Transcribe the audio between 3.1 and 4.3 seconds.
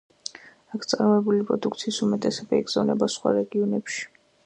სხვა რეგიონებში.